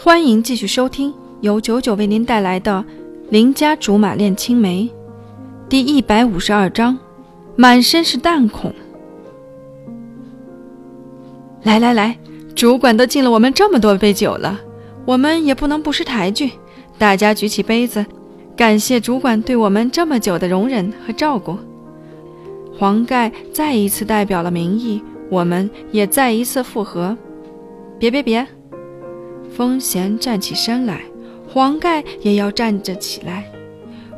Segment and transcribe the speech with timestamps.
[0.00, 2.84] 欢迎继续收听由九九为您带来的
[3.30, 4.84] 《邻家竹马恋青梅》
[5.68, 6.96] 第一百五十二章，
[7.56, 8.72] 满身是弹孔。
[11.64, 12.16] 来来来，
[12.54, 14.60] 主管都敬了我们这么多杯酒了，
[15.04, 16.52] 我们也不能不识抬举。
[16.96, 18.06] 大家举起杯子，
[18.56, 21.58] 感谢主管对我们这么久的容忍和照顾。
[22.78, 27.18] 黄盖再一次代表了民意，我们也再一次附和。
[27.98, 28.46] 别别别！
[29.50, 31.02] 风贤站起身来，
[31.52, 33.44] 黄盖也要站着起来，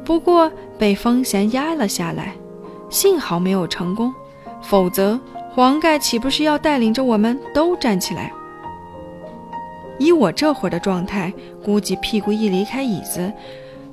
[0.05, 2.35] 不过被风贤压了下来。
[2.89, 4.13] 幸好没有成功，
[4.63, 5.19] 否则
[5.53, 8.33] 黄盖岂不是要带领着我们都站起来？
[9.99, 13.33] 以我这会儿的状态，估计屁股一离开椅子，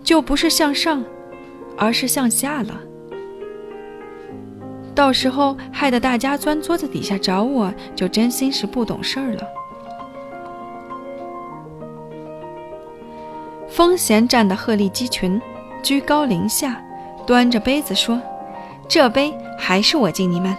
[0.04, 1.04] 就不是向上，
[1.78, 2.82] 而是向下了。
[4.96, 9.44] 到时候害得大家钻桌子底下找我，就真心是不懂事儿了。
[13.78, 15.40] 风贤站得鹤立鸡群，
[15.84, 16.84] 居高临下，
[17.28, 18.20] 端着杯子说
[18.90, 20.58] ：“这杯还是我敬你们。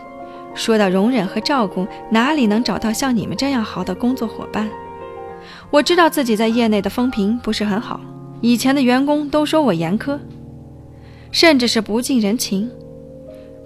[0.55, 4.70] 说到容忍和照顾，哪里能找到像你们这样好的工作伙伴？
[5.69, 8.00] 我知道自己在业内的风评不是很好，
[8.41, 10.16] 以前的员工都说我严苛，
[11.33, 12.70] 甚至是不近人情。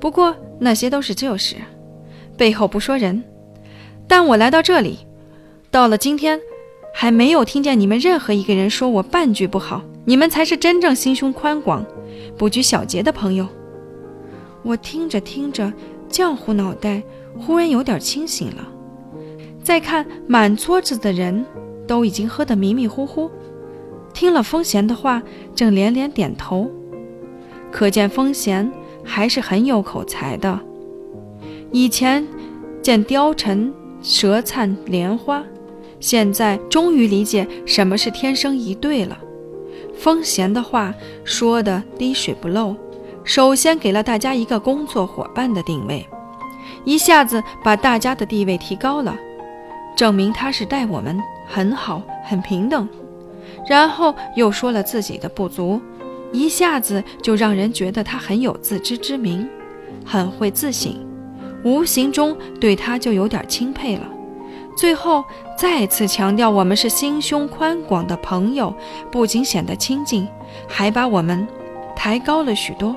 [0.01, 1.57] 不过那些都是旧事，
[2.39, 3.23] 背后不说人。
[4.09, 5.01] 但我来到这里，
[5.71, 6.41] 到了今天。”
[6.93, 11.85] 还没有听见你们任何一个人说我半句不好，你们才是真正心胸宽广、
[12.37, 13.47] 不拘小节的朋友。
[14.63, 15.73] 我听着听着，
[16.09, 17.03] 浆糊脑袋
[17.39, 18.69] 忽然有点清醒了。
[19.65, 21.45] 再看满桌子的人，
[21.87, 23.31] 都已经喝得迷迷糊糊，
[24.13, 25.23] 听了风贤的话，
[25.55, 26.71] 正连连点头，
[27.73, 28.71] 可见风贤
[29.03, 30.61] 还是很有口才的。
[31.73, 32.25] 以前
[32.83, 35.43] 见貂蝉舌灿莲花。
[36.03, 39.17] 现在终于理解什么是天生一对了。
[39.97, 40.93] 风贤的话
[41.25, 42.75] 说的滴水不漏，
[43.23, 46.05] 首先给了大家一个工作伙伴的定位，
[46.85, 49.17] 一下子把大家的地位提高了，
[49.97, 52.89] 证明他是待我们很好、很平等。
[53.69, 55.81] 然后又说了自己的不足，
[56.33, 59.49] 一下子就让人觉得他很有自知之明，
[60.05, 60.93] 很会自省，
[61.63, 64.09] 无形中对他就有点钦佩了。
[64.77, 65.25] 最后
[65.57, 68.75] 再次强调，我们是心胸宽广的朋友，
[69.11, 70.27] 不仅显得亲近，
[70.69, 71.47] 还把我们
[71.95, 72.97] 抬高了许多。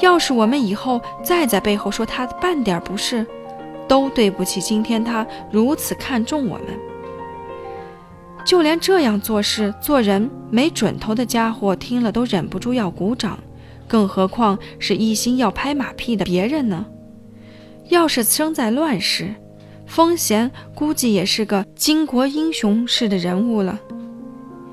[0.00, 3.26] 要是我们以后再在背后说他半点不是，
[3.86, 6.66] 都对不起今天他如此看重我们。
[8.44, 13.38] 就连这样做事做人没准头的家伙听了都忍不住要鼓掌，
[13.86, 16.86] 更何况是一心要拍马屁的别人呢？
[17.88, 19.34] 要是生在乱世。
[19.92, 23.78] 风贤估计也是个巾帼英雄式的人物了，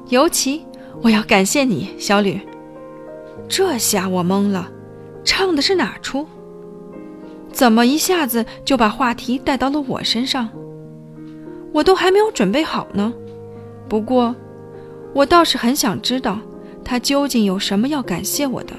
[0.07, 0.65] 尤其
[1.01, 2.39] 我要感谢你，小吕。
[3.49, 4.71] 这下我懵了，
[5.25, 6.25] 唱的是哪出？
[7.51, 10.47] 怎么一下子就把话题带到了我身上？
[11.73, 13.11] 我都还没有准备好呢。
[13.89, 14.33] 不过，
[15.13, 16.39] 我倒是很想知道
[16.81, 18.73] 他究竟有什么要感谢我的。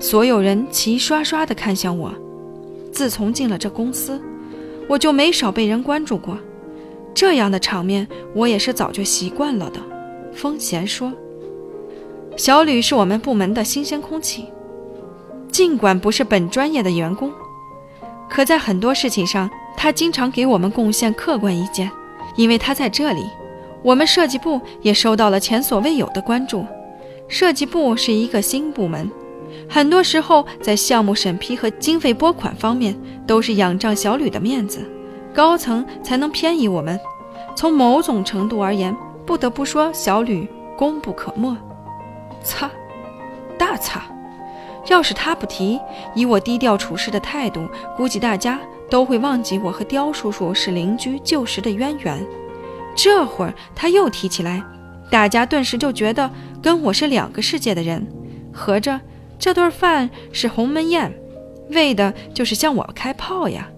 [0.00, 2.10] 所有人齐刷刷地看向我。
[2.90, 4.18] 自从进了这公司。
[4.88, 6.38] 我就没少被人关注过，
[7.14, 9.78] 这样的场面我也是早就习惯了的。
[10.32, 11.12] 风贤说
[12.36, 14.46] ：“小吕是我们部门的新鲜空气，
[15.52, 17.30] 尽管不是本专业的员工，
[18.30, 21.90] 可在很多事情上，他经常给我们贡献客观意见。
[22.36, 23.24] 因为他在这里，
[23.82, 26.64] 我们设计部也受到了前所未有的关注。
[27.26, 29.10] 设计部是一个新部门。”
[29.68, 34.80] 很多时候，在项目审批和经费拨款方面，都是仰仗小吕的面子，
[35.34, 36.98] 高层才能偏移我们。
[37.56, 41.56] 从某种程度而言，不得不说小吕功不可没。
[42.42, 42.70] 擦，
[43.58, 44.02] 大擦！
[44.86, 45.78] 要是他不提，
[46.14, 48.58] 以我低调处事的态度，估计大家
[48.88, 52.24] 都会忘记我和刁叔叔是邻居旧时的渊源。
[52.96, 54.62] 这会儿他又提起来，
[55.10, 56.30] 大家顿时就觉得
[56.62, 58.06] 跟我是两个世界的人，
[58.52, 58.98] 合着。
[59.38, 61.12] 这顿饭是鸿门宴，
[61.70, 63.68] 为的就是向我开炮呀！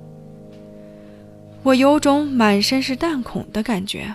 [1.62, 4.14] 我有种满身是弹孔的感觉。